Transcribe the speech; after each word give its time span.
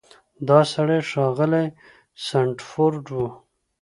دا 0.47 0.59
سړی 0.73 0.99
ښاغلی 1.09 1.65
سنډفورډ 2.27 3.05
و. 3.15 3.17